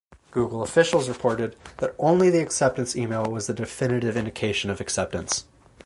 Google 0.31 0.63
officials 0.63 1.07
reported 1.07 1.55
that 1.77 1.93
only 1.99 2.31
the 2.31 2.39
acceptance 2.41 2.95
email 2.95 3.23
was 3.25 3.45
the 3.45 3.53
definitive 3.53 4.17
indication 4.17 4.71
of 4.71 4.81
acceptance. 4.81 5.45